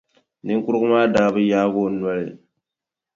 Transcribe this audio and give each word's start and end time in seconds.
Niŋkurugu 0.45 0.87
maa 0.93 1.11
daa 1.13 1.29
bi 1.33 1.41
yaagi 1.51 1.79
o 1.85 1.87
noli. 1.99 2.27